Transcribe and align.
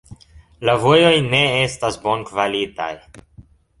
La 0.69 0.73
vojoj 0.85 1.11
ne 1.33 1.41
estas 1.67 1.99
bonkvalitaj. 2.07 2.93